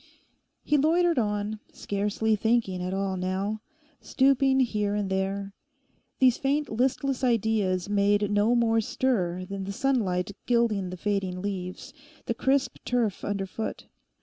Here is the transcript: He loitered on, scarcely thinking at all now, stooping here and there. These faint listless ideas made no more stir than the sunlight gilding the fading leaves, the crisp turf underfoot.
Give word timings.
He 0.63 0.77
loitered 0.77 1.19
on, 1.19 1.59
scarcely 1.71 2.35
thinking 2.35 2.81
at 2.81 2.91
all 2.91 3.15
now, 3.17 3.61
stooping 3.99 4.59
here 4.61 4.95
and 4.95 5.11
there. 5.11 5.53
These 6.17 6.39
faint 6.39 6.69
listless 6.69 7.23
ideas 7.23 7.87
made 7.87 8.31
no 8.31 8.55
more 8.55 8.81
stir 8.81 9.45
than 9.45 9.65
the 9.65 9.71
sunlight 9.71 10.31
gilding 10.47 10.89
the 10.89 10.97
fading 10.97 11.39
leaves, 11.43 11.93
the 12.25 12.33
crisp 12.33 12.77
turf 12.83 13.23
underfoot. 13.23 13.85